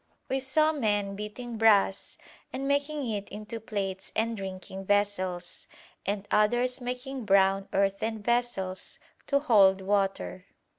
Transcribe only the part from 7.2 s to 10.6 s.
brown earthen vessels to hold water.